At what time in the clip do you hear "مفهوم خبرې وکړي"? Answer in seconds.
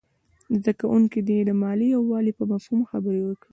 2.51-3.49